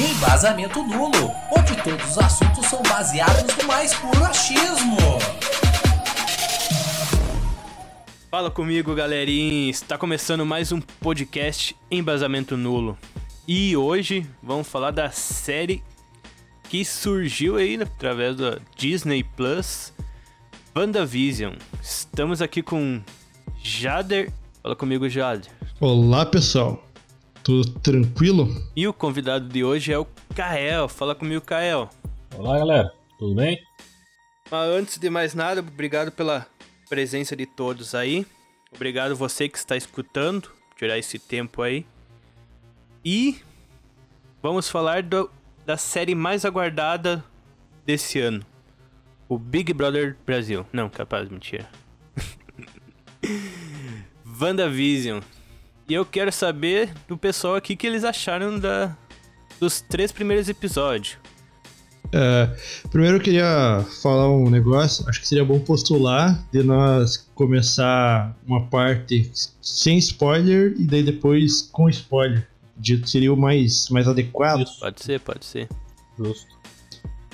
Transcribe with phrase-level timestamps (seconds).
[0.00, 4.96] Embasamento nulo, onde todos os assuntos são baseados no mais puro achismo.
[8.30, 9.70] Fala comigo, galerinha.
[9.70, 12.96] Está começando mais um podcast Embasamento Nulo.
[13.46, 15.82] E hoje vamos falar da série
[16.70, 19.92] que surgiu aí através da Disney Plus,
[20.74, 21.52] WandaVision.
[21.82, 23.02] Estamos aqui com
[23.62, 24.32] Jader.
[24.62, 25.52] Fala comigo, Jader.
[25.78, 26.82] Olá, pessoal.
[27.42, 28.48] Tudo tranquilo?
[28.76, 30.88] E o convidado de hoje é o Kael.
[30.88, 31.90] Fala comigo, Kael.
[32.36, 32.92] Olá, galera.
[33.18, 33.60] Tudo bem?
[34.48, 36.46] Mas antes de mais nada, obrigado pela
[36.88, 38.24] presença de todos aí.
[38.72, 41.84] Obrigado você que está escutando, tirar esse tempo aí.
[43.04, 43.38] E
[44.40, 45.28] vamos falar do,
[45.66, 47.24] da série mais aguardada
[47.84, 48.46] desse ano.
[49.28, 50.64] O Big Brother Brasil.
[50.72, 51.68] Não, capaz, mentira.
[54.40, 55.20] WandaVision.
[55.88, 58.96] E eu quero saber do pessoal aqui que eles acharam da,
[59.60, 61.16] dos três primeiros episódios.
[62.14, 62.54] É,
[62.90, 65.08] primeiro eu queria falar um negócio.
[65.08, 69.30] Acho que seria bom postular de nós começar uma parte
[69.60, 72.46] sem spoiler e daí depois com spoiler.
[72.76, 74.62] Dito seria o mais, mais adequado.
[74.62, 74.80] Isso.
[74.80, 75.68] Pode ser, pode ser.
[76.18, 76.61] Justo.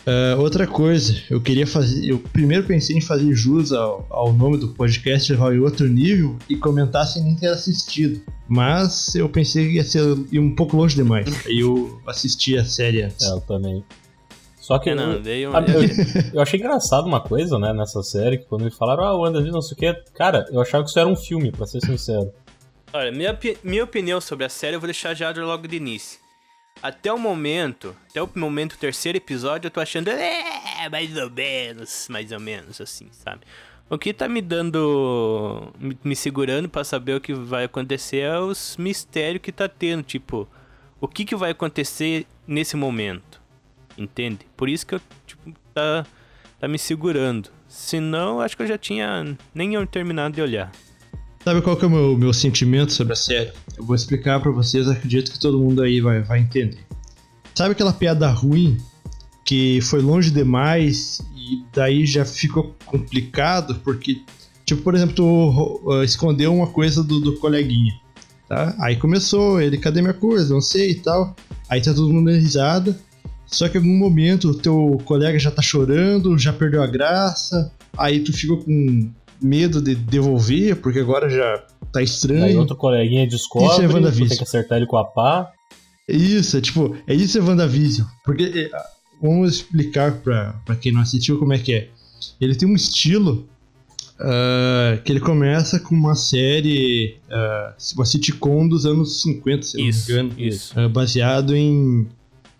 [0.06, 2.08] Uh, outra coisa, eu queria fazer.
[2.08, 6.36] Eu primeiro pensei em fazer jus ao, ao nome do podcast levar em outro nível
[6.48, 8.20] e comentar sem nem ter assistido.
[8.48, 11.46] Mas eu pensei que ia ser ir um pouco longe demais.
[11.46, 13.26] Aí eu assisti a série antes.
[13.26, 13.84] É, eu também.
[14.68, 15.82] Só que É, não, eu, eu,
[16.34, 19.54] eu achei engraçado uma coisa, né, nessa série, que quando me falaram, ah, o WandaVision,
[19.54, 22.30] não sei o que, cara, eu achava que isso era um filme, pra ser sincero.
[22.92, 26.18] Olha, minha, minha opinião sobre a série eu vou deixar já logo de início.
[26.82, 31.30] Até o momento, até o momento do terceiro episódio, eu tô achando, é, mais ou
[31.30, 33.40] menos, mais ou menos, assim, sabe?
[33.90, 38.38] O que tá me dando, me, me segurando pra saber o que vai acontecer é
[38.38, 40.46] os mistérios que tá tendo, tipo,
[41.00, 43.40] o que que vai acontecer nesse momento,
[43.96, 44.40] entende?
[44.56, 46.06] Por isso que eu, tipo, tá,
[46.60, 47.50] tá me segurando.
[47.66, 50.70] Senão, acho que eu já tinha nem eu terminado de olhar.
[51.44, 53.52] Sabe qual que é o meu, meu sentimento sobre a série?
[53.76, 56.84] Eu vou explicar pra vocês, acredito que todo mundo aí vai, vai entender.
[57.54, 58.76] Sabe aquela piada ruim
[59.44, 64.20] que foi longe demais e daí já ficou complicado porque,
[64.64, 67.94] tipo, por exemplo, tu uh, escondeu uma coisa do, do coleguinha,
[68.48, 68.76] tá?
[68.78, 70.52] Aí começou, ele, cadê minha coisa?
[70.52, 71.34] Não sei e tal.
[71.68, 72.98] Aí tá todo mundo risada.
[73.46, 77.72] Só que em algum momento o teu colega já tá chorando, já perdeu a graça,
[77.96, 79.10] aí tu ficou com
[79.40, 81.58] medo de devolver, porque agora já
[81.92, 82.58] tá Aí estranho.
[82.58, 84.28] outro coleguinha descobre, Isso é WandaVision.
[84.28, 85.50] tem que acertar ele com a pá.
[86.08, 88.06] Isso, é tipo, é isso é WandaVision.
[88.24, 88.70] Porque, é,
[89.20, 91.88] vamos explicar pra, pra quem não assistiu como é que é.
[92.40, 93.48] Ele tem um estilo
[94.20, 100.10] ah, que ele começa com uma série, ah, uma sitcom dos anos 50, se Isso,
[100.10, 100.40] não me engano.
[100.48, 100.72] isso.
[100.78, 102.06] Ah, baseado em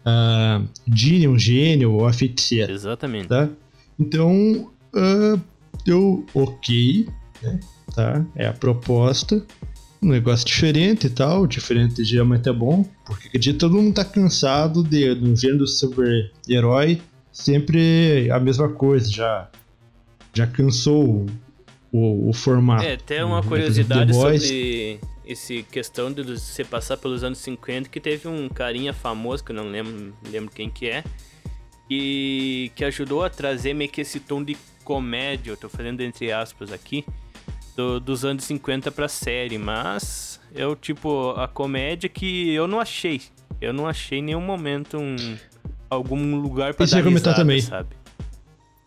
[0.06, 2.72] uh, um gênio, ou a feiticeira.
[2.72, 3.28] Exatamente.
[3.28, 3.48] tá?
[3.98, 5.36] Então, ah,
[5.90, 7.08] eu, ok,
[7.42, 7.60] né?
[7.94, 8.24] Tá?
[8.34, 9.44] É a proposta.
[10.00, 11.46] Um negócio diferente e tal.
[11.46, 12.84] Diferente geralmente é bom.
[13.04, 17.00] Porque acredito todo mundo tá cansado de, no gênero do super-herói.
[17.32, 19.10] Sempre a mesma coisa.
[19.10, 19.50] Já,
[20.34, 21.26] já cansou
[21.92, 22.84] o, o, formato.
[22.84, 28.28] É, até uma curiosidade sobre esse questão de você passar pelos anos 50, que teve
[28.28, 31.04] um carinha famoso, que eu não lembro, lembro quem que é,
[31.90, 34.56] e que ajudou a trazer meio que esse tom de
[34.88, 37.04] comédia, eu tô fazendo entre aspas aqui,
[37.76, 43.20] do- dos anos 50 pra série, mas eu, tipo, a comédia que eu não achei.
[43.60, 45.14] Eu não achei em nenhum momento um,
[45.90, 47.60] algum lugar pra Isso dar risada, também.
[47.60, 47.90] sabe?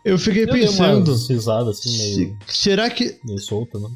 [0.04, 1.12] Eu fiquei Eu dei pensando.
[1.14, 3.20] uma risada assim, meio, se- será que.
[3.24, 3.88] meio solta, né?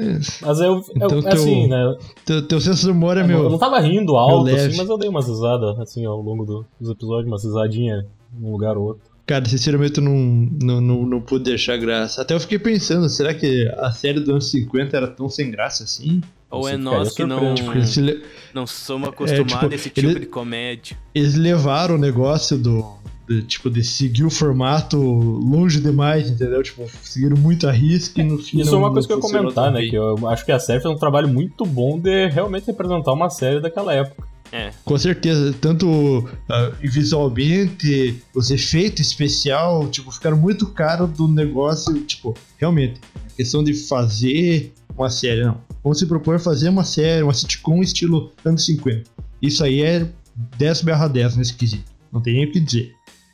[0.00, 1.96] é, Mas eu, eu Então teu- assim, né?
[2.26, 3.58] Teu, teu senso de humor é eu não meu.
[3.58, 7.26] tava rindo alto, assim, mas eu dei umas risadas, assim, ao longo do- dos episódios,
[7.26, 8.04] umas risadinhas
[8.38, 9.08] num lugar ou outro.
[9.28, 10.16] Cara, sinceramente eu não,
[10.60, 12.22] não, não, não pude deixar graça.
[12.22, 15.84] Até eu fiquei pensando, será que a série dos anos 50 era tão sem graça
[15.84, 16.22] assim?
[16.50, 17.54] Ou Você é ficaria nós que não.
[17.54, 18.22] Tipo, le-
[18.54, 20.96] não somos acostumados tipo, a esse tipo ele- de comédia.
[21.14, 22.96] eles levaram o negócio do.
[23.28, 26.62] de, tipo, de seguir o formato longe demais, entendeu?
[26.62, 28.62] Tipo, seguiram muito a risca e no fim.
[28.62, 29.82] Isso não- é uma coisa que eu ia comentar, tão né?
[29.86, 33.28] Que eu acho que a série fez um trabalho muito bom de realmente representar uma
[33.28, 34.26] série daquela época.
[34.50, 41.92] É, Com certeza, tanto ah, visualmente, os efeitos especial, tipo, ficaram muito caros do negócio,
[42.04, 45.60] tipo, realmente, a questão de fazer uma série, não.
[45.84, 49.08] Vamos se propor fazer uma série, uma sitcom estilo anos 50.
[49.42, 50.08] Isso aí é
[50.56, 51.90] 10 barra 10 nesse quesito.
[52.10, 52.92] Não tem nem o que dizer.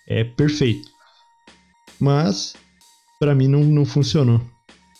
[0.08, 0.88] É perfeito.
[2.00, 2.54] Mas,
[3.20, 4.40] pra mim, não, não funcionou.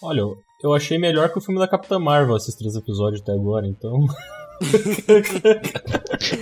[0.03, 3.33] Olha, eu- eu achei melhor que o filme da Capitã Marvel esses três episódios até
[3.33, 4.07] agora, então.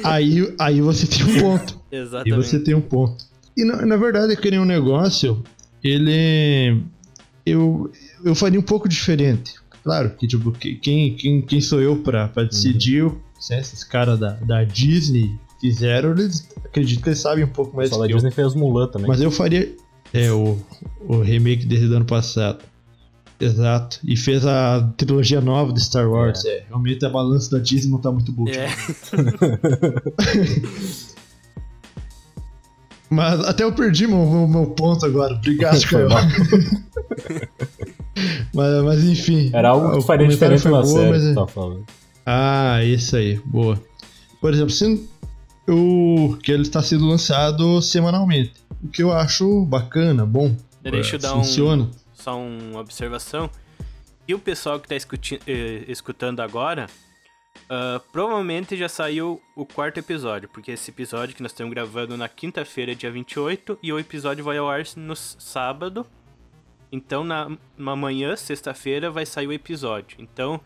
[0.05, 1.81] Aí, aí você tem um ponto.
[1.91, 2.35] E Exatamente.
[2.37, 3.25] você tem um ponto.
[3.57, 5.43] E na, na verdade, aquele um negócio,
[5.83, 6.83] ele.
[7.45, 7.91] Eu,
[8.25, 9.55] eu faria um pouco diferente.
[9.83, 13.11] Claro que, tipo, que- quem, quem, quem sou eu pra, pra decidir?
[13.41, 15.29] Se esses caras da, da Disney
[15.61, 18.17] fizeram, eles acredito que eles sabem um pouco mais Só do que eu.
[18.17, 19.09] Disney fez Mulan também.
[19.09, 19.75] Mas eu faria.
[20.15, 20.59] É, o,
[21.01, 22.63] o remake desse do ano passado.
[23.45, 23.99] Exato.
[24.05, 26.45] E fez a trilogia nova de Star Wars.
[26.45, 26.65] É.
[26.69, 28.49] realmente a balança da Disney não tá muito boa.
[28.51, 28.69] É,
[33.11, 35.35] Mas até eu perdi meu, meu, meu ponto agora.
[35.35, 36.09] Obrigado, Caio.
[38.55, 39.51] mas, mas enfim.
[39.53, 41.85] Era algo que faria diferente na boa, série mas é- falando.
[42.25, 43.39] Ah, isso aí.
[43.45, 43.79] Boa.
[44.41, 45.07] Por exemplo, se
[45.69, 48.53] o que ele está sendo lançado semanalmente.
[48.83, 50.57] O que eu acho bacana, bom.
[50.83, 51.91] Deixa eu é, dar um- Funciona.
[52.23, 53.51] Só uma observação.
[54.27, 56.87] E o pessoal que tá escuti- eh, escutando agora,
[57.69, 62.29] ah, provavelmente já saiu o quarto episódio, porque esse episódio que nós estamos gravando na
[62.29, 66.07] quinta-feira, dia 28, e o episódio vai ao ar no sábado.
[66.91, 70.19] Então, na, na manhã, sexta-feira, vai sair o episódio.
[70.21, 70.61] Então,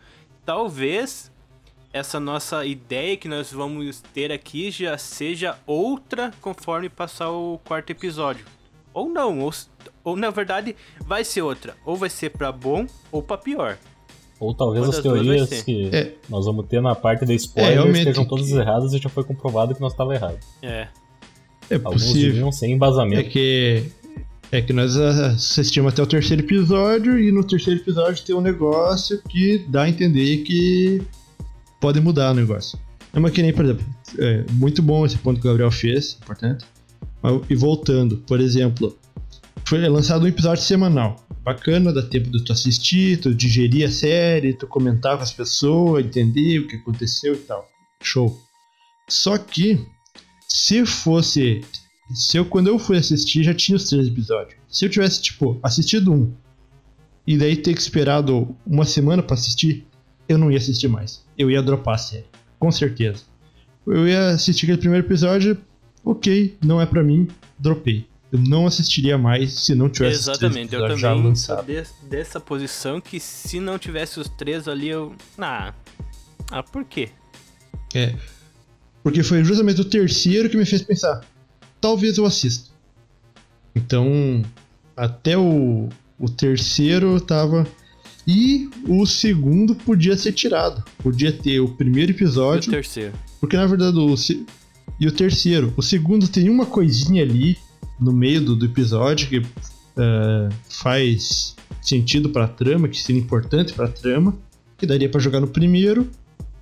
[0.45, 1.31] talvez
[1.93, 7.89] essa nossa ideia que nós vamos ter aqui já seja outra conforme passar o quarto
[7.91, 8.45] episódio.
[8.93, 9.53] Ou não, ou,
[10.09, 10.75] ou na verdade
[11.05, 11.75] vai ser outra.
[11.85, 13.77] Ou vai ser pra bom ou pra pior.
[14.39, 16.13] Ou talvez Uma as teorias que É.
[16.29, 19.09] nós vamos ter na parte da É, spoiler realmente estejam que- todas erradas e já
[19.09, 20.37] foi comprovado que nós estava errado.
[20.61, 20.87] É.
[21.69, 22.51] É Alguns possível.
[22.51, 23.29] sem É embasamento.
[23.29, 23.83] que.
[24.49, 29.21] É que nós assistimos até o terceiro episódio e no terceiro episódio tem um negócio
[29.27, 31.01] que dá a entender que
[31.81, 32.79] pode mudar o negócio.
[33.13, 33.85] É uma que nem, por exemplo,
[34.17, 36.63] é muito bom esse ponto que o Gabriel fez, importante.
[37.49, 38.97] E voltando, por exemplo,
[39.67, 41.17] foi lançado um episódio semanal.
[41.43, 46.05] Bacana, dá tempo de tu assistir, tu digerir a série, tu comentar com as pessoas,
[46.05, 47.67] entender o que aconteceu e tal.
[48.01, 48.39] Show.
[49.09, 49.85] Só que,
[50.47, 51.61] se fosse
[52.13, 54.57] se eu, quando eu fui assistir, já tinha os três episódios.
[54.69, 56.33] Se eu tivesse, tipo, assistido um
[57.25, 59.85] e daí ter esperado uma semana pra assistir,
[60.29, 61.25] eu não ia assistir mais.
[61.37, 62.25] Eu ia dropar a série.
[62.57, 63.23] Com certeza.
[63.85, 65.57] Eu ia assistir aquele primeiro episódio,
[66.05, 67.27] ok, não é pra mim,
[67.59, 68.07] dropei.
[68.31, 71.65] Eu não assistiria mais se não tivesse os três Exatamente, eu já também sou lançados.
[72.01, 75.15] de- dessa posição que se não tivesse os três ali, eu.
[75.37, 75.73] Ah.
[76.51, 77.09] Ah, por quê?
[77.95, 78.15] É.
[79.01, 81.23] Porque foi justamente o terceiro que me fez pensar.
[81.79, 82.69] Talvez eu assista.
[83.75, 84.43] Então,
[84.95, 85.87] até o,
[86.19, 87.65] o terceiro eu tava.
[88.29, 90.83] E o segundo podia ser tirado.
[90.97, 92.69] Podia ter o primeiro E o episódio.
[92.69, 93.13] terceiro.
[93.39, 94.13] Porque na verdade o.
[94.99, 95.73] E o terceiro.
[95.77, 97.57] O segundo tem uma coisinha ali
[97.99, 99.37] no meio do, do episódio que
[99.97, 104.37] eh, faz sentido pra trama, que seria importante pra trama.
[104.77, 106.07] Que daria pra jogar no primeiro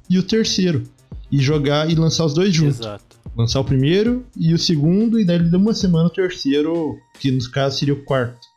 [0.09, 0.83] e o terceiro.
[1.31, 2.79] E jogar e lançar os dois juntos.
[2.79, 3.03] Exato.
[3.35, 7.29] Lançar o primeiro e o segundo, e daí ele dá uma semana o terceiro, que
[7.29, 8.47] no caso seria o quarto.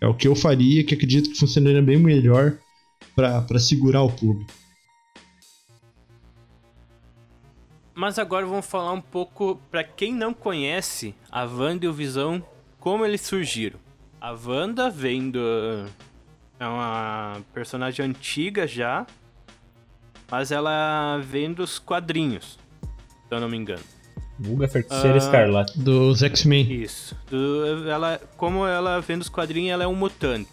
[0.00, 2.58] É o que eu faria, que acredito que funcionaria bem melhor
[3.14, 4.52] pra pra segurar o público.
[7.96, 12.44] Mas agora vamos falar um pouco pra quem não conhece a Wanda e o Visão,
[12.78, 13.78] como eles surgiram.
[14.20, 15.40] A Wanda vem do.
[16.60, 19.06] É uma personagem antiga já,
[20.30, 23.82] mas ela vem dos quadrinhos, se eu não me engano.
[24.38, 25.18] Vulga Feiticeira Ah.
[25.18, 25.78] Escarlate.
[25.78, 26.70] Dos X-Men.
[26.82, 27.16] Isso.
[27.30, 30.50] Do- ela, como ela vem dos quadrinhos, ela é um mutante.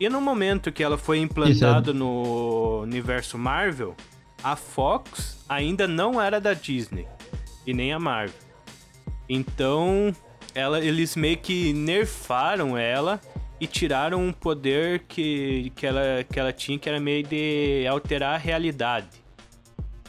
[0.00, 3.94] E no momento que ela foi implantada no universo Marvel,
[4.42, 7.08] a Fox ainda não era da Disney
[7.66, 8.38] e nem a Marvel.
[9.28, 10.14] Então,
[10.54, 13.20] ela, eles meio que nerfaram ela
[13.60, 18.36] e tiraram um poder que, que, ela, que ela tinha, que era meio de alterar
[18.36, 19.20] a realidade.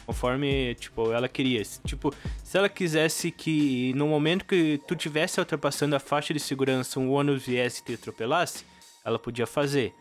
[0.06, 1.62] Conforme, tipo, ela queria.
[1.84, 6.98] Tipo, se ela quisesse que no momento que tu tivesse ultrapassando a faixa de segurança,
[6.98, 8.64] um ônibus viesse e te atropelasse,
[9.04, 9.92] ela podia fazer.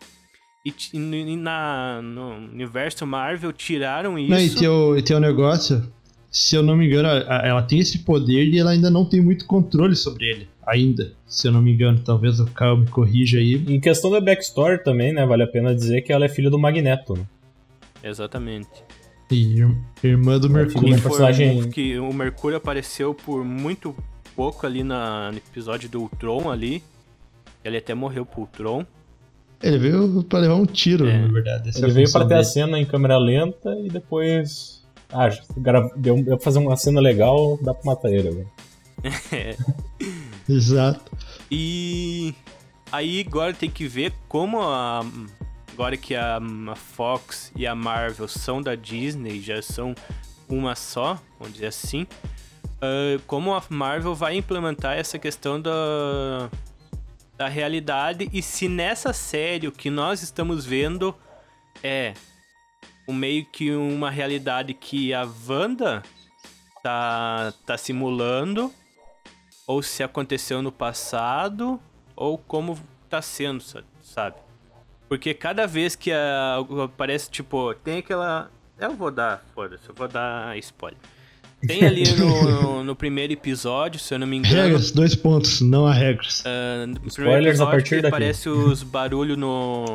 [0.63, 4.29] E, e na, no universo Marvel tiraram isso.
[4.29, 5.91] Não, e tem o, e tem o negócio,
[6.29, 9.45] se eu não me engano, ela tem esse poder e ela ainda não tem muito
[9.45, 10.49] controle sobre ele.
[10.67, 11.99] Ainda, se eu não me engano.
[12.05, 13.55] Talvez o Caio me corrija aí.
[13.67, 15.25] Em questão da backstory também, né?
[15.25, 17.15] Vale a pena dizer que ela é filha do Magneto.
[17.15, 17.25] Né?
[18.03, 18.69] Exatamente.
[19.31, 20.97] E ir- irmã do é Mercúrio.
[20.99, 23.95] Foi personagem- que o Mercúrio apareceu por muito
[24.35, 26.83] pouco ali na, no episódio do Ultron ali.
[27.63, 28.85] Ele até morreu pro Ultron.
[29.63, 31.19] Ele veio pra levar um tiro, É.
[31.19, 31.69] na verdade.
[31.69, 32.43] Essa é Ele a veio pra ter a dele.
[32.49, 34.81] cena em câmera lenta e depois.
[35.13, 35.29] Ah,
[35.97, 38.47] deu pra fazer uma cena legal, dá pra matar ele agora.
[40.47, 41.11] Exato.
[41.49, 42.33] E
[42.91, 45.05] aí agora tem que ver como a,
[45.73, 49.93] agora que a, a Fox e a Marvel são da Disney, já são
[50.47, 56.49] uma só, vamos dizer assim, uh, como a Marvel vai implementar essa questão da,
[57.41, 61.15] da realidade e se nessa série o que nós estamos vendo
[61.81, 62.13] é
[63.07, 66.03] um meio que uma realidade que a Wanda
[66.83, 68.71] tá, tá simulando,
[69.65, 71.79] ou se aconteceu no passado,
[72.15, 72.79] ou como
[73.09, 73.63] tá sendo,
[74.03, 74.35] sabe?
[75.09, 78.51] Porque cada vez que a, aparece, tipo, tem aquela.
[78.77, 80.99] Eu vou dar, foda-se, eu vou dar spoiler.
[81.65, 84.55] Tem ali no, no, primeiro episódio, se eu não me engano.
[84.55, 86.41] Regras, dois pontos, não há regras.
[86.41, 88.07] Uh, no Spoilers a partir daqui.
[88.07, 89.85] Aparece os barulhos no,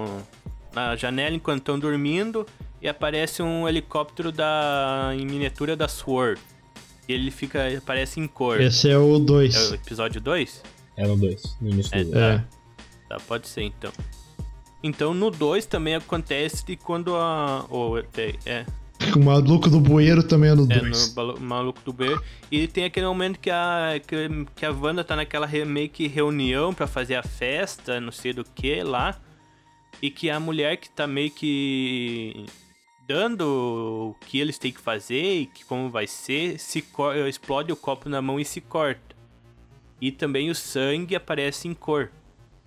[0.72, 2.46] na janela enquanto estão dormindo
[2.80, 6.40] e aparece um helicóptero da em miniatura da SWORD.
[7.08, 8.60] E ele fica aparece em cor.
[8.60, 9.54] Esse é o 2.
[9.54, 10.62] É o episódio 2?
[10.96, 12.18] É no 2, no início é, do tá.
[12.18, 12.44] É.
[13.08, 13.92] tá, pode ser então.
[14.82, 17.66] Então no 2 também acontece de quando a.
[17.70, 18.64] Oh, é.
[19.14, 21.16] O maluco do bueiro também é no 2.
[21.16, 22.22] É, no maluco do bueiro.
[22.50, 26.06] E tem aquele momento que a, que, que a Wanda tá naquela re, meio que
[26.06, 29.18] reunião para fazer a festa, não sei do que lá.
[30.02, 32.46] E que a mulher que tá meio que
[33.08, 36.84] dando o que eles têm que fazer e que como vai ser, se
[37.28, 39.14] explode o copo na mão e se corta.
[40.00, 42.10] E também o sangue aparece em cor.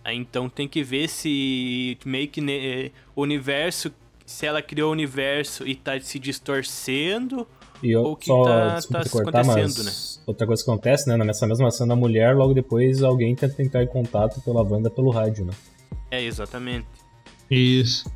[0.05, 3.93] Então tem que ver se meio que né, o universo,
[4.29, 7.47] se ela criou o universo e tá se distorcendo
[7.81, 9.91] e eu, ou que só, tá, tá se cortar, acontecendo, né?
[10.27, 11.17] Outra coisa que acontece, né?
[11.17, 15.09] Nessa mesma cena da mulher, logo depois alguém tenta entrar em contato pela banda pelo
[15.09, 15.53] rádio, né?
[16.11, 16.85] É, exatamente.
[17.49, 18.07] Isso.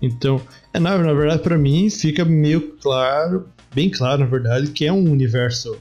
[0.00, 0.40] Então,
[0.72, 4.92] é, na, na verdade, para mim, fica meio claro, bem claro, na verdade, que é
[4.92, 5.76] um universo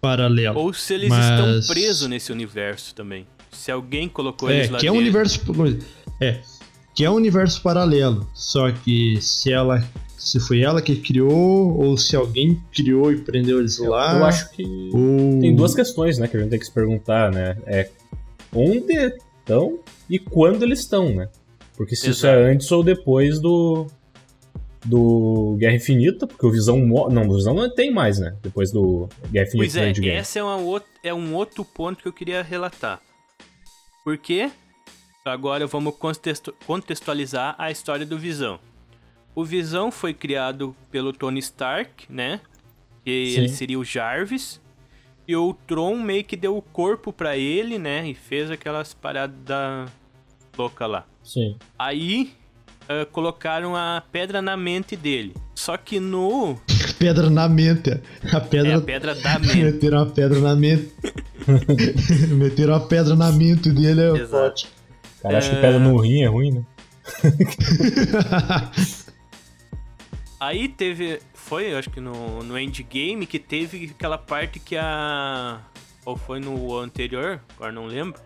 [0.00, 0.58] paralelo.
[0.58, 1.26] Ou se eles mas...
[1.26, 3.26] estão presos nesse universo também.
[3.52, 5.40] Se alguém colocou é, eles lá que é um universo
[6.20, 6.40] É,
[6.94, 8.26] que é um universo paralelo.
[8.32, 9.84] Só que se ela.
[10.16, 14.16] Se foi ela que criou, ou se alguém criou e prendeu eles lá.
[14.16, 14.62] Eu acho que.
[14.94, 15.40] Ou...
[15.40, 17.58] Tem duas questões, né, que a gente tem que se perguntar, né?
[17.66, 17.90] É
[18.54, 18.94] onde
[19.44, 21.28] estão e quando eles estão, né?
[21.76, 22.16] Porque se Exato.
[22.16, 23.86] isso é antes ou depois do.
[24.86, 26.78] Do Guerra Infinita, porque o Visão.
[26.78, 28.36] Não, o Visão não tem mais, né?
[28.42, 29.72] Depois do Guerra Infinita.
[29.72, 33.00] Pois é, esse é, uma, é um outro ponto que eu queria relatar.
[34.04, 34.50] Porque
[35.26, 35.94] agora vamos
[36.66, 38.60] contextualizar a história do Visão.
[39.34, 42.40] O Visão foi criado pelo Tony Stark, né?
[43.02, 43.38] Que Sim.
[43.38, 44.60] ele seria o Jarvis.
[45.26, 48.06] E o Tron meio que deu o corpo para ele, né?
[48.06, 49.90] E fez aquelas paradas
[50.56, 51.06] louca lá.
[51.22, 51.56] Sim.
[51.78, 52.34] Aí
[52.82, 55.34] uh, colocaram a pedra na mente dele.
[55.54, 56.60] Só que no.
[56.98, 57.98] pedra na mente.
[58.30, 58.72] A pedra.
[58.72, 59.56] É a pedra da mente.
[59.56, 60.92] Meteram a pedra na mente.
[62.28, 64.28] Meteram a pedra na mente dele, é Exato.
[64.28, 64.83] forte.
[65.24, 66.62] Cara, acho que pedra no rim é ruim, né?
[70.38, 71.18] Aí teve.
[71.32, 75.60] Foi, acho que no, no Endgame, que teve aquela parte que a.
[76.04, 78.20] Ou foi no anterior, agora não lembro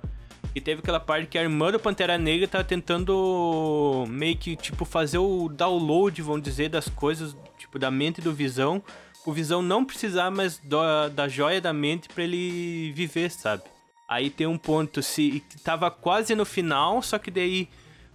[0.59, 4.85] e teve aquela parte que a irmã do Pantera Negra tava tentando meio que, tipo,
[4.85, 8.83] fazer o download, vamos dizer, das coisas, tipo, da mente do Visão.
[9.25, 13.63] O Visão não precisar mais da, da joia da mente para ele viver, sabe?
[14.09, 17.69] Aí tem um ponto, se tava quase no final, só que daí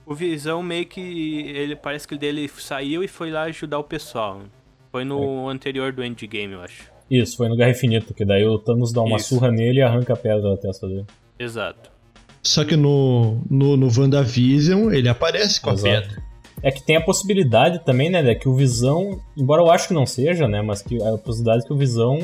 [0.05, 0.99] o Visão meio que.
[0.99, 4.41] ele Parece que dele saiu e foi lá ajudar o pessoal.
[4.91, 5.53] Foi no é.
[5.53, 6.91] anterior do Endgame, eu acho.
[7.09, 9.29] Isso, foi no Guerra Infinita, que daí o Thanos dá uma Isso.
[9.29, 11.05] surra nele e arranca a pedra da testa dele.
[11.37, 11.91] Exato.
[12.41, 15.87] Só que no, no, no WandaVision ele aparece com Exato.
[15.87, 16.23] a pedra.
[16.61, 19.93] É que tem a possibilidade também, né, de que o Visão, embora eu acho que
[19.93, 22.17] não seja, né, mas que a possibilidade que o Visão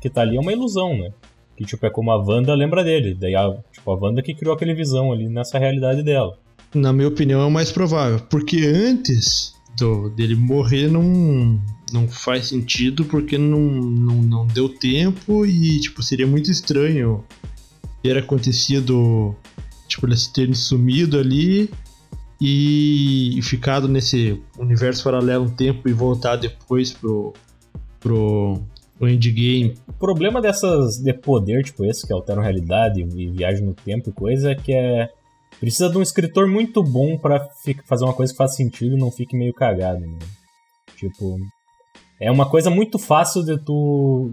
[0.00, 1.10] que tá ali é uma ilusão, né?
[1.62, 4.54] Que tipo é como a Wanda lembra dele, daí a, tipo a Wanda que criou
[4.54, 6.38] aquele Visão ali nessa realidade dela.
[6.74, 11.60] Na minha opinião é o mais provável, porque antes do, dele morrer não
[11.92, 17.22] não faz sentido porque não, não, não deu tempo e tipo seria muito estranho
[18.02, 19.36] ter acontecido
[19.92, 21.70] Tipo, eles terem sumido ali
[22.40, 27.34] e ficado nesse universo paralelo um tempo e voltar depois pro,
[28.00, 28.58] pro,
[29.02, 29.74] pro endgame.
[29.88, 34.12] O problema dessas de poder, tipo esse, que alteram realidade e viagem no tempo e
[34.12, 35.10] coisa, é que é.
[35.58, 37.48] Precisa de um escritor muito bom para
[37.84, 40.18] fazer uma coisa que faça sentido e não fique meio cagado, né?
[40.96, 41.36] Tipo.
[42.20, 44.32] É uma coisa muito fácil de tu.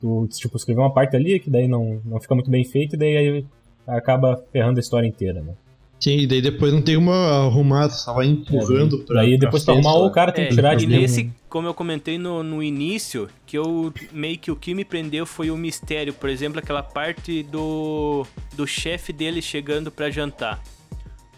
[0.00, 2.98] Tu, tipo, escrever uma parte ali que daí não, não fica muito bem feito e
[2.98, 3.46] daí
[3.86, 5.54] acaba ferrando a história inteira, né?
[5.98, 9.14] Sim, e daí depois não tem uma arrumada, só vai empurrando é, pra.
[9.22, 12.18] Daí depois pra, arrumar o cara tem é, que tirar de nesse, como eu comentei
[12.18, 16.12] no, no início, que eu meio que o que me prendeu foi o mistério.
[16.12, 20.62] Por exemplo, aquela parte do, do chefe dele chegando para jantar.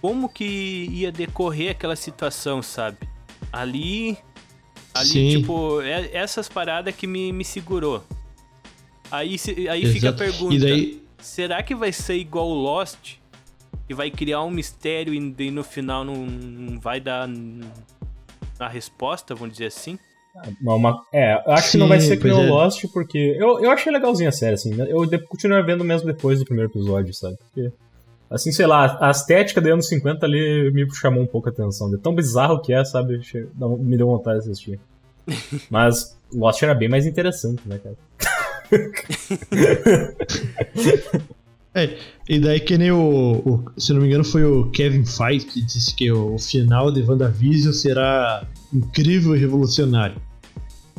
[0.01, 0.45] como que
[0.91, 2.99] ia decorrer aquela situação, sabe?
[3.53, 4.19] Ali.
[4.93, 5.29] Ali, Sim.
[5.31, 8.03] tipo, é- essas paradas que me, me segurou.
[9.11, 13.15] Aí, se- aí fica a pergunta: E daí, será que vai ser igual o Lost?
[13.89, 17.27] Que vai criar um mistério e no final não, não vai dar
[18.61, 19.99] a resposta, vamos dizer assim?
[20.61, 22.49] Uma- uma- é, eu acho que Sim, não vai ser que nem o é.
[22.49, 24.75] Lost, porque eu, eu achei legalzinha a série, assim.
[24.89, 27.37] Eu de, continuo vendo mesmo depois do primeiro episódio, sabe?
[27.39, 27.73] Porque,
[28.31, 31.91] assim, sei lá, a estética dos anos 50 ali me chamou um pouco a atenção.
[31.91, 33.21] De tão bizarro que é, sabe?
[33.81, 34.81] Me deu vontade de assistir.
[35.71, 37.97] Mas Lost era bem mais interessante, né, cara?
[41.75, 41.97] é,
[42.29, 42.99] e daí que nem o,
[43.45, 47.03] o- Se não me engano, foi o Kevin Feige que disse que o final de
[47.03, 50.17] WandaVision será incrível e revolucionário.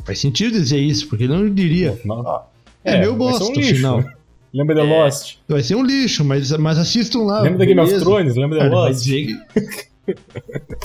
[0.04, 1.92] Faz sentido dizer isso, porque ele não diria.
[1.92, 2.52] Afinal-
[2.84, 3.74] É, meu bosta um o lixo.
[3.74, 4.04] final.
[4.52, 4.84] Lembra de É.
[4.84, 5.36] Lost?
[5.48, 7.42] Vai ser um lixo, mas, mas assistam lá.
[7.42, 7.98] Lembra da Game of?
[8.00, 8.34] Thrones?
[8.36, 9.06] Lembra vai Lost?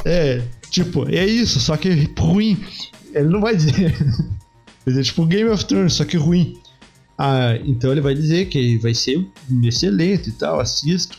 [0.05, 2.57] é, tipo, é isso, só que ruim.
[3.13, 3.95] Ele não vai dizer.
[4.85, 6.57] Ele é tipo Game of Thrones, só que ruim.
[7.17, 9.25] Ah, então ele vai dizer que vai ser
[9.63, 11.17] excelente e tal, assisto.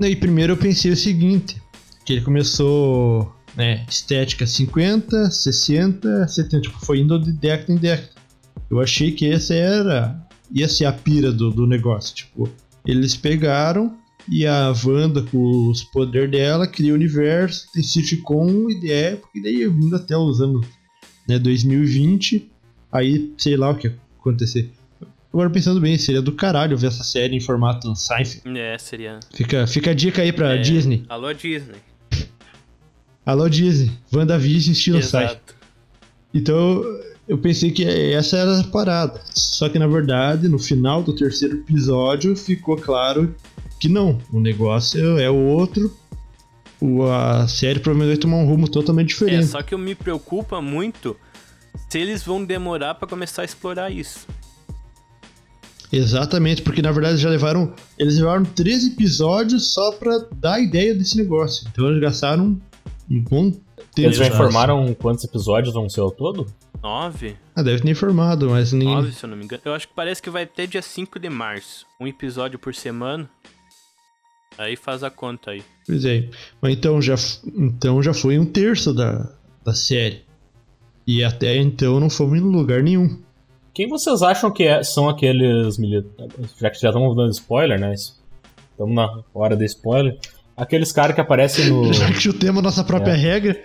[0.00, 1.60] E primeiro eu pensei o seguinte,
[2.04, 8.10] que ele começou, né, estética 50, 60, 70, tipo, foi indo de década em década.
[8.70, 12.48] Eu achei que essa era, ia ser a pira do, do negócio, tipo,
[12.84, 13.96] eles pegaram
[14.28, 19.30] e a Wanda, com os poderes dela, cria o universo, tem sitcom e de época,
[19.34, 20.66] e daí vindo até os anos
[21.28, 22.50] né, 2020,
[22.90, 24.70] aí sei lá o que ia acontecer.
[25.34, 28.56] Agora pensando bem, seria do caralho ver essa série em formato Seinfeld.
[28.56, 29.18] É, seria.
[29.34, 31.04] Fica, fica a dica aí pra É, Disney.
[31.08, 31.74] Alô, Disney.
[33.26, 34.98] Alô Disney, WandaVision estilo.
[34.98, 35.56] Exato.
[36.32, 36.84] Então
[37.26, 39.20] eu pensei que essa era a parada.
[39.34, 43.34] Só que na verdade, no final do terceiro episódio, ficou claro
[43.80, 44.20] que não.
[44.32, 45.92] O negócio é outro.
[46.80, 49.46] O- A série provavelmente vai tomar um rumo totalmente É, diferente.
[49.46, 51.16] só que me preocupa muito
[51.90, 54.28] se eles vão demorar pra começar a explorar isso.
[55.94, 57.72] Exatamente, porque na verdade já levaram.
[57.98, 61.66] Eles levaram 13 episódios só pra dar a ideia desse negócio.
[61.70, 62.60] Então eles gastaram
[63.10, 64.08] um bom tempo.
[64.08, 66.46] Eles já informaram quantos episódios vão ser ao todo?
[66.82, 67.36] Nove?
[67.56, 68.88] Ah, deve ter informado, mas nem.
[68.88, 69.62] Nove, se eu não me engano.
[69.64, 71.86] Eu acho que parece que vai até dia 5 de março.
[72.00, 73.28] Um episódio por semana.
[74.58, 75.62] Aí faz a conta aí.
[75.86, 76.28] Pois é.
[76.60, 77.14] Mas então já,
[77.56, 79.32] então já foi um terço da,
[79.64, 80.24] da série.
[81.06, 83.23] E até então não fomos em lugar nenhum.
[83.74, 86.32] Quem vocês acham que é- são aqueles militares?
[86.60, 87.92] Já que já estamos dando spoiler, né?
[87.94, 90.16] Estamos na hora do spoiler.
[90.56, 91.90] Aqueles caras que aparecem no.
[91.92, 93.16] Já que chutemos a nossa própria É.
[93.16, 93.60] regra.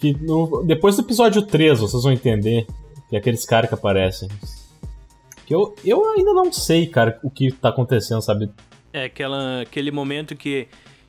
[0.00, 2.66] que no- depois do episódio 3, vocês vão entender
[3.08, 4.28] que é aqueles caras que aparecem.
[5.46, 8.50] Que eu, eu ainda não sei, cara, o que tá acontecendo, sabe?
[8.92, 10.68] É aquela, aquele momento que,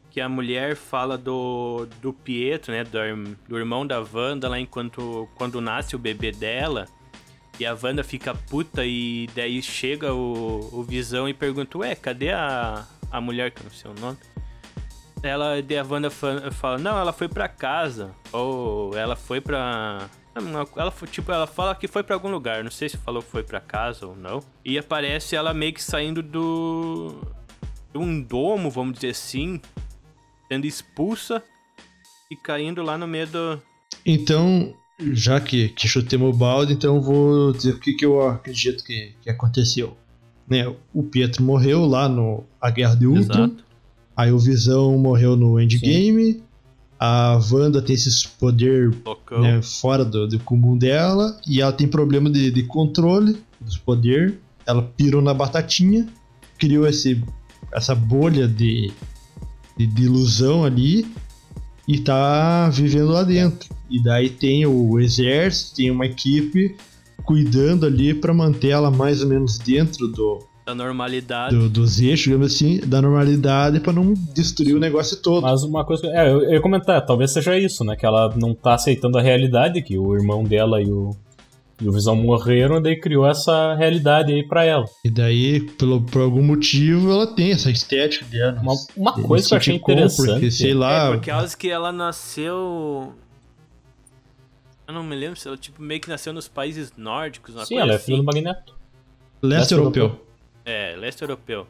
[0.10, 2.84] que a mulher fala do, do Pietro, né?
[2.86, 6.86] Do, do irmão da Wanda lá enquanto quando nasce o bebê dela.
[7.60, 12.32] E a Wanda fica puta e daí chega o, o Visão e pergunta, ué, cadê
[12.32, 14.18] a, a mulher, que eu não sei o nome?
[15.22, 18.12] Ela, daí a Wanda fa- fala, não, ela foi pra casa.
[18.32, 20.10] Ou ela foi pra...
[20.78, 22.64] Ela tipo, ela fala que foi pra algum lugar.
[22.64, 24.42] Não sei se falou que foi pra casa ou não.
[24.64, 27.20] E aparece ela meio que saindo do.
[27.92, 29.60] de um domo, vamos dizer assim.
[30.48, 31.44] Sendo expulsa
[32.32, 33.62] e caindo lá no meio do.
[34.06, 38.84] Então, já que, que chutemos o balde, então vou dizer o que, que eu acredito
[38.84, 39.96] que, que aconteceu.
[40.48, 43.46] Né, o Pietro morreu lá no A Guerra de Ultron.
[43.46, 43.64] Exato.
[44.18, 46.44] Aí o Visão morreu no Endgame.
[47.00, 48.92] A Wanda tem esses poder
[49.40, 51.40] né, fora do, do comum dela.
[51.48, 54.34] E ela tem problema de, de controle dos poderes.
[54.66, 56.06] Ela pirou na batatinha.
[56.58, 57.24] Criou esse,
[57.72, 58.92] essa bolha de,
[59.78, 61.10] de, de ilusão ali.
[61.88, 63.70] E tá vivendo lá dentro.
[63.90, 66.76] E daí tem o exército, tem uma equipe
[67.24, 71.56] cuidando ali pra manter ela mais ou menos dentro do, Da normalidade.
[71.56, 75.42] do- dos eixos, digamos assim, da normalidade pra não destruir o negócio todo.
[75.42, 76.08] Mas uma coisa.
[76.08, 77.96] É, eu, eu ia comentar, talvez seja isso, né?
[77.96, 81.12] Que ela não tá aceitando a realidade, que o irmão dela e o,
[81.82, 84.86] e o Visão morreram, e daí criou essa realidade aí pra ela.
[85.06, 88.60] E daí, pelo, por algum motivo, ela tem essa estética dela.
[88.62, 90.32] Uma, uma coisa que eu achei sitcom, interessante.
[90.34, 93.14] Porque, sei lá, É, por causa que ela nasceu.
[94.90, 97.76] Eu não me lembro se ela tipo, meio que nasceu nos países nórdicos, uma Sim,
[97.76, 98.06] coisa ela é assim.
[98.06, 98.76] filha do Magneto.
[99.40, 100.04] leste leste europeu.
[100.04, 100.28] europeu.
[100.66, 101.68] É, leste europeu.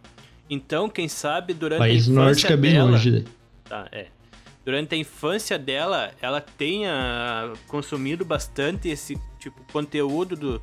[0.49, 3.25] Então, quem sabe durante País a nórdico infância é bem dela, longe.
[3.65, 4.07] Tá, é.
[4.63, 10.61] Durante a infância dela, ela tenha consumido bastante esse tipo conteúdo do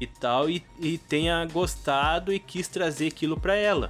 [0.00, 3.88] e tal e, e tenha gostado e quis trazer aquilo pra ela.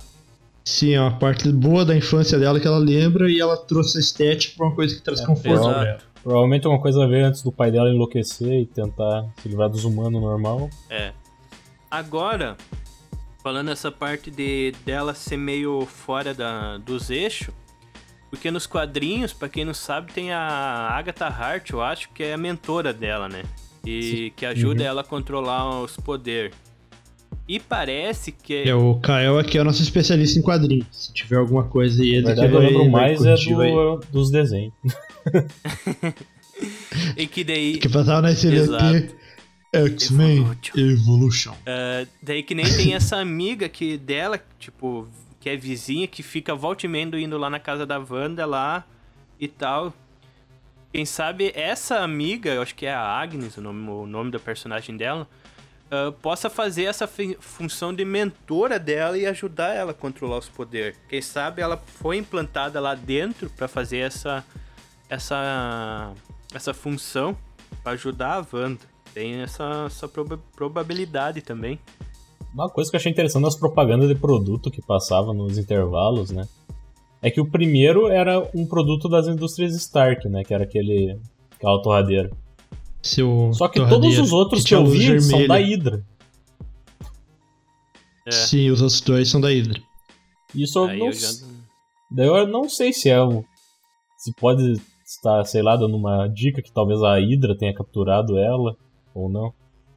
[0.62, 4.00] Sim, é uma parte boa da infância dela que ela lembra e ela trouxe a
[4.02, 6.04] estética pra uma coisa que traz É, conforto exato.
[6.22, 9.84] Provavelmente uma coisa a ver antes do pai dela enlouquecer e tentar se livrar dos
[9.84, 10.68] humanos normal.
[10.90, 11.12] É.
[11.90, 12.56] Agora,
[13.42, 17.54] falando essa parte de dela ser meio fora da, dos eixos,
[18.30, 22.34] porque nos quadrinhos, pra quem não sabe, tem a Agatha Hart, eu acho, que é
[22.34, 23.42] a mentora dela, né?
[23.84, 26.54] E que ajuda ela a controlar os poderes.
[27.48, 30.86] E parece que É, o Kael aqui é o nosso especialista em quadrinhos.
[30.92, 33.34] Se tiver alguma coisa aí, ele Na verdade, que eu vai, lembro vai mais é
[33.34, 34.74] do, dos desenhos.
[37.16, 39.16] e que daí Que passava na SLT.
[39.72, 41.54] X-Men Evolution.
[41.66, 45.08] Ah, daí que nem tem essa amiga que dela, tipo,
[45.40, 48.84] que é vizinha, que fica volta e meia indo lá na casa da Wanda lá
[49.40, 49.94] e tal.
[50.92, 54.38] Quem sabe essa amiga, eu acho que é a Agnes, o nome, o nome da
[54.38, 55.28] personagem dela,
[55.90, 60.98] ah, possa fazer essa função de mentora dela e ajudar ela a controlar os poderes.
[61.08, 64.44] Quem sabe ela foi implantada lá dentro pra fazer essa
[65.08, 66.12] essa
[66.54, 67.36] essa função
[67.82, 68.80] pra ajudar a Wanda.
[69.14, 71.78] Tem essa, essa proba- probabilidade também.
[72.52, 76.46] Uma coisa que eu achei interessante nas propagandas de produto que passava nos intervalos, né?
[77.20, 80.44] É que o primeiro era um produto das indústrias Stark, né?
[80.44, 81.18] Que era aquele.
[81.56, 82.30] aquela torradeira.
[83.02, 86.04] Seu Só que todos os outros que, tinha eu vi são da Hydra.
[88.26, 88.30] É.
[88.30, 89.80] Sim, os outros dois são da Hydra.
[90.54, 91.28] Isso eu Aí não eu já...
[92.10, 93.44] Daí eu não sei se é um.
[94.16, 98.76] Se pode estar, sei lá, dando uma dica que talvez a Hydra tenha capturado ela,
[99.14, 99.52] ou não.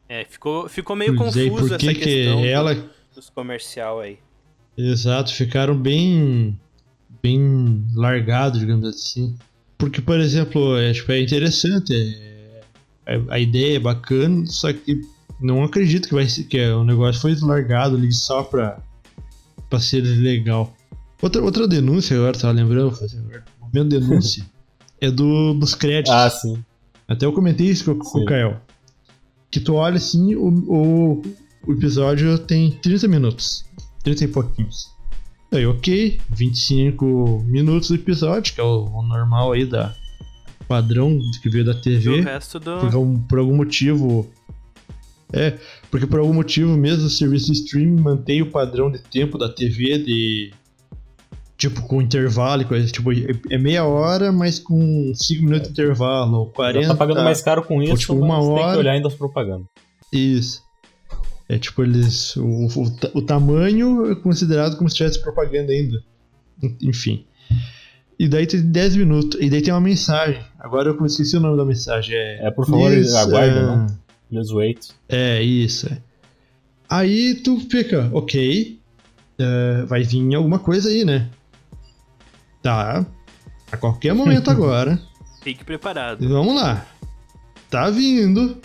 [0.08, 4.00] É, ficou, ficou meio sei confuso por que essa que questão do- ela- dos comercial
[4.02, 4.20] aí.
[4.78, 6.60] Exato, ficaram bem
[7.22, 9.38] bem largados, digamos assim.
[9.78, 12.31] Porque, por exemplo, é, tipo, é interessante, é- é-
[13.30, 15.02] a ideia é bacana, só que
[15.40, 18.80] não acredito que vai ser que é, o negócio foi largado ali só pra,
[19.70, 20.74] pra ser legal.
[21.22, 24.46] Outra, outra denúncia agora, tava lembrando, fazer agora, momento denúncia,
[25.00, 26.14] é do, dos créditos.
[26.14, 26.64] Ah, sim.
[27.08, 28.62] Até eu comentei isso com, com o Kael.
[29.50, 31.22] Que tu olha assim, o, o,
[31.68, 33.66] o episódio tem 30 minutos.
[34.04, 34.90] 30 e pouquinhos.
[35.52, 39.94] Aí, ok, 25 minutos do episódio, que é o, o normal aí da
[40.76, 42.22] padrão que veio da E o TV.
[42.22, 42.80] resto do.
[42.80, 44.30] Por, algum- por algum motivo.
[45.34, 45.58] É,
[45.90, 49.48] porque por algum motivo mesmo o serviço de streaming mantém o padrão de tempo da
[49.50, 50.52] TV de.
[51.58, 52.92] Tipo, com intervalo e coisa.
[52.92, 53.18] Tipo, é
[53.52, 56.38] é meia hora, mas com 5 minutos de intervalo.
[56.40, 56.82] ou 40.
[56.88, 58.74] Já tá pagando mais caro com isso, tipo, mas uma tem hora.
[58.74, 59.68] que olhar ainda as propagandas.
[60.12, 60.62] Isso.
[61.48, 62.36] É tipo, eles.
[62.38, 66.02] O, o, o tamanho é considerado como se tivesse propaganda ainda.
[66.64, 67.26] En- Enfim.
[68.22, 69.42] E daí tem 10 minutos.
[69.42, 70.40] E daí tem uma mensagem.
[70.60, 72.16] Agora eu esqueci o nome da mensagem.
[72.16, 73.88] É, É, por favor, Please, aguarda, uh, não?
[74.30, 74.90] Please wait.
[75.10, 75.88] É, isso.
[75.92, 75.98] é.
[76.88, 78.80] Aí tu fica, ok.
[79.40, 81.30] é, vai vir alguma coisa aí, né?
[82.62, 83.04] Tá.
[83.72, 85.02] A qualquer momento agora.
[85.42, 86.30] Fique preparado.
[86.30, 86.86] Vamos lá.
[87.72, 88.56] Tá vindo.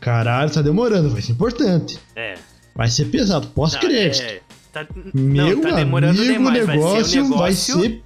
[0.00, 1.10] Caralho, tá demorando.
[1.10, 1.98] Vai ser importante.
[2.16, 2.36] É.
[2.74, 3.48] Vai ser pesado.
[3.48, 4.22] Pós-crédito.
[4.22, 4.40] É,
[4.72, 6.64] tá, Meu não, tá demorando amigo, demais.
[6.64, 8.02] o negócio vai ser um negócio ser.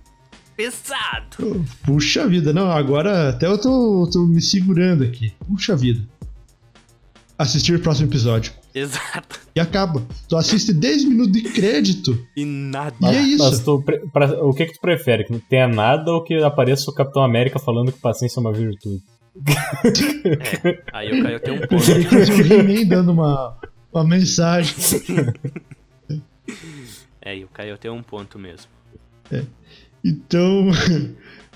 [0.56, 1.66] Pesado.
[1.84, 5.32] Puxa vida, não, agora até eu tô, tô me segurando aqui.
[5.46, 6.00] Puxa vida.
[7.38, 8.52] Assistir o próximo episódio.
[8.74, 9.40] Exato.
[9.54, 10.02] E acaba.
[10.28, 12.18] Tu assiste 10 minutos de crédito.
[12.36, 12.94] E nada.
[13.02, 13.44] E é isso.
[13.44, 15.24] Mas tu, pra- o que que tu prefere?
[15.24, 18.52] Que não tenha nada ou que apareça o Capitão América falando que paciência é uma
[18.52, 19.02] virtude?
[20.92, 21.74] Aí o Caio tem um ponto.
[21.76, 23.56] O He-Man dando uma,
[23.92, 24.74] uma mensagem.
[27.20, 28.70] É, e o Caio tem um ponto mesmo.
[30.06, 30.70] Então.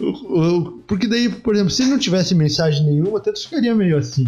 [0.86, 4.26] porque daí, por exemplo, se não tivesse mensagem nenhuma, até tu ficaria meio assim.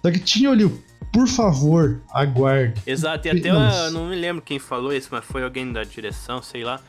[0.00, 2.80] Só que tinha ali o por favor, aguarde.
[2.86, 3.84] Exato, e até Nossa.
[3.84, 6.80] eu não me lembro quem falou isso, mas foi alguém da direção, sei lá.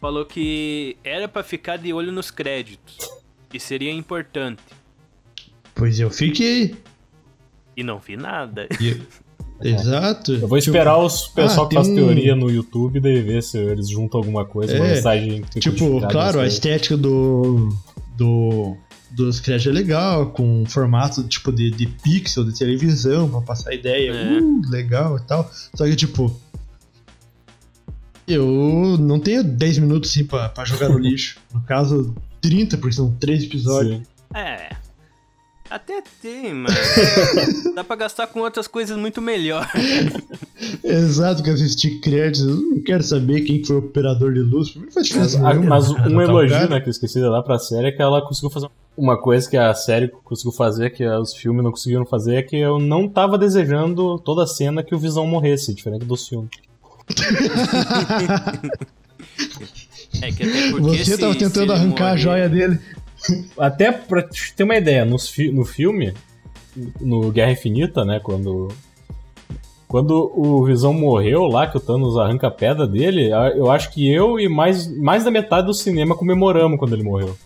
[0.00, 2.98] Falou que era pra ficar de olho nos créditos.
[3.48, 4.62] Que seria importante.
[5.74, 6.74] Pois eu fiquei.
[7.76, 8.66] E não vi nada.
[8.80, 9.00] E-
[9.62, 10.32] Exato.
[10.32, 13.42] Eu vou esperar os pessoal Ah, que faz tem um- teoria no YouTube daí ver
[13.42, 16.48] se eles juntam alguma coisa, uma É, mensagem que Tipo, claro, a não sei.
[16.48, 17.68] estética do.
[18.16, 18.76] do
[19.12, 24.12] dos créditos é legal, com formato tipo de, de pixel de televisão pra passar ideia.
[24.12, 24.38] É.
[24.40, 25.50] Uh, legal e tal.
[25.74, 26.32] Só que, tipo.
[28.26, 31.38] Eu não tenho 10 minutos assim pra, pra jogar no lixo.
[31.52, 33.96] No caso, 30, porque são 3 episódios.
[33.96, 34.02] Sim.
[34.34, 34.70] É.
[35.70, 36.74] Até tem, mas.
[37.76, 39.70] dá pra gastar com outras coisas muito melhor.
[40.82, 42.40] Exato, que assistir créditos.
[42.48, 44.74] Eu não quero saber quem que foi o operador de luz.
[44.74, 45.38] Não faz Mas, diferença.
[45.38, 46.68] a- nenhuma, mas um tá elogio, cara.
[46.68, 49.48] né, que eu esqueci de dar pra série é que ela conseguiu fazer uma coisa
[49.48, 53.08] que a série conseguiu fazer, que os filmes não conseguiram fazer, é que eu não
[53.08, 56.50] tava desejando toda a cena que o Visão morresse, diferente dos filmes.
[60.22, 62.78] É que até porque Você se- tava tentando arrancar a joia dele.
[63.58, 66.14] Até pra te ter uma ideia, nos fi- no filme,
[67.00, 68.68] no Guerra Infinita, né, quando.
[69.88, 74.08] Quando o Visão morreu lá, que o Thanos arranca a pedra dele, eu acho que
[74.08, 77.36] eu e mais, mais da metade do cinema comemoramos quando ele morreu.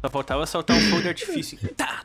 [0.00, 1.58] Só faltava soltar um fogo de artifício.
[1.76, 2.02] Tá,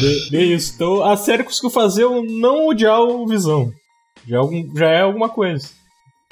[0.00, 0.72] De, de isso.
[0.74, 3.72] Então a série conseguiu fazer eu não odiar o Visão.
[4.26, 5.68] Já é, algum- já é alguma coisa.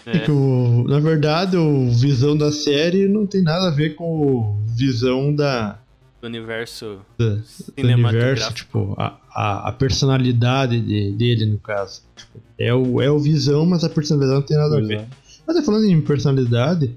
[0.05, 4.05] É que o, na verdade, o visão da série não tem nada a ver com
[4.05, 5.81] o visão da,
[6.21, 8.29] Do universo da- do Cinematográfico.
[8.29, 12.03] universo, tipo, a, a, a personalidade de- dele, no caso.
[12.15, 15.01] Tipo, é, o, é o visão, mas a personalidade não tem nada a ver.
[15.01, 15.07] é.
[15.47, 16.95] Mas falando em personalidade,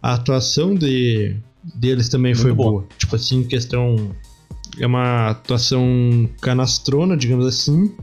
[0.00, 2.70] a atuação de, deles também Muito foi boa.
[2.70, 2.88] boa.
[2.98, 4.14] Tipo assim, em questão.
[4.78, 7.94] É uma atuação canastrona, digamos assim,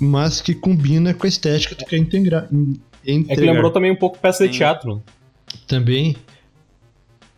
[0.00, 2.48] mas que combina com a estética que é integra,
[3.06, 5.02] É que lembrou também um pouco peça de teatro.
[5.66, 6.16] também.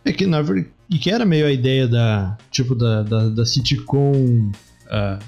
[0.03, 0.71] É que na verdade.
[0.89, 2.37] E que era meio a ideia da.
[2.49, 4.51] Tipo, da, da, da sitcom
[4.89, 5.19] ah,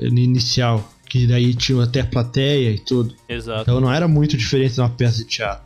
[0.00, 0.86] inicial.
[1.08, 3.14] Que daí tinha até plateia e tudo.
[3.28, 3.62] Exato.
[3.62, 5.64] Então não era muito diferente de uma peça de teatro.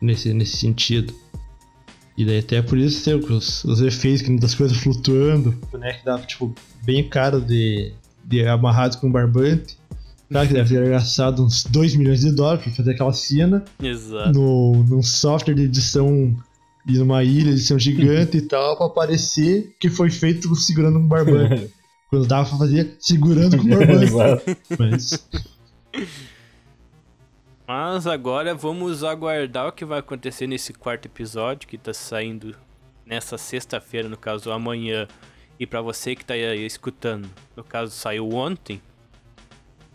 [0.00, 1.14] Nesse, nesse sentido.
[2.16, 5.50] E daí até por isso tem os, os efeitos que das coisas flutuando.
[5.50, 7.92] O boneco dava, tipo, bem cara de,
[8.24, 9.76] de amarrado com barbante.
[10.30, 14.32] Claro que deve ter gastado uns 2 milhões de dólares pra fazer aquela cena Exato.
[14.32, 16.34] no, num software de edição
[16.86, 21.70] e numa ilha, edição gigante e tal, pra parecer que foi feito segurando um barbante.
[22.10, 24.04] Quando dava pra fazer segurando com o barbante.
[24.04, 24.56] Exato.
[24.78, 25.26] Mas
[27.66, 32.54] Mas agora vamos aguardar o que vai acontecer nesse quarto episódio que tá saindo
[33.06, 35.08] nessa sexta-feira, no caso amanhã.
[35.58, 38.82] E pra você que tá aí escutando, no caso saiu ontem.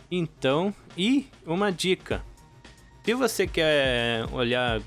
[0.09, 2.23] Então, e uma dica.
[3.03, 4.81] Se você quer olhar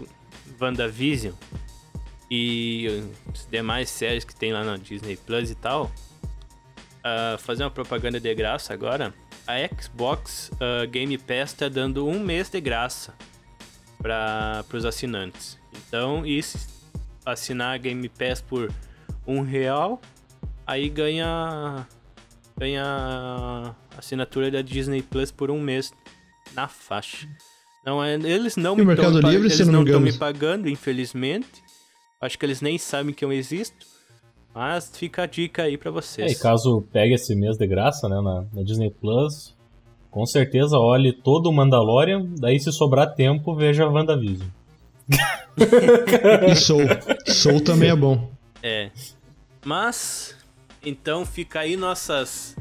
[0.60, 1.34] WandaVision
[2.30, 5.90] e as demais séries que tem lá na Disney Plus e tal,
[7.04, 9.14] ah, fazer uma propaganda de graça agora.
[9.46, 13.14] A Xbox ah, Game Pass tá dando um mês de graça
[13.98, 15.58] para os assinantes.
[15.72, 16.68] Então, isso,
[17.24, 18.72] assinar a Game Pass por
[19.26, 20.00] um real,
[20.66, 21.86] aí ganha
[22.58, 25.92] ganha assinatura da Disney Plus por um mês
[26.54, 27.28] na faixa.
[27.84, 28.84] Não é, eles não E me
[29.50, 31.62] se estão me pagando, infelizmente.
[32.20, 33.86] Acho que eles nem sabem que eu existo.
[34.54, 36.32] Mas fica a dica aí pra É, vocês.
[36.32, 39.56] e caso pegue esse mês de graça, né, na, na Disney Plus,
[40.10, 44.48] com certeza olhe todo o Mandalorian, daí se sobrar tempo, veja a WandaVision.
[46.48, 46.82] E Soul.
[47.26, 48.30] Soul também é bom.
[48.62, 48.90] É.
[49.64, 50.36] Mas,
[50.84, 52.56] então fica aí nossas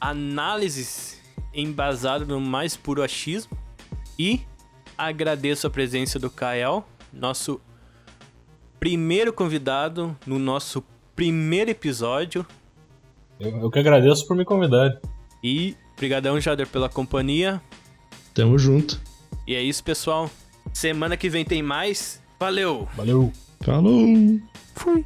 [0.00, 1.20] análises
[1.52, 3.56] embasadas no mais puro achismo.
[4.18, 4.40] E
[4.96, 7.60] agradeço a presença do Kael, nosso
[8.80, 10.82] primeiro convidado no nosso
[11.18, 12.46] primeiro episódio.
[13.40, 15.00] Eu, eu que agradeço por me convidar.
[15.42, 17.60] E brigadão, Jader, pela companhia.
[18.32, 19.00] Tamo junto.
[19.44, 20.30] E é isso, pessoal.
[20.72, 22.22] Semana que vem tem mais.
[22.38, 22.86] Valeu!
[22.94, 23.32] Valeu!
[23.62, 24.06] Falou!
[24.76, 25.04] Fui!